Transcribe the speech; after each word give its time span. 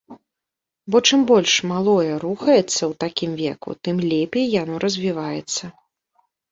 Бо 0.95 1.01
чым 1.07 1.19
больш 1.31 1.53
малое 1.73 2.13
рухаецца 2.25 2.73
ў 2.73 2.91
такім 3.05 3.31
веку, 3.45 3.69
тым 3.87 3.95
лепей 4.11 4.53
яно 4.61 4.75
развіваецца. 4.87 5.63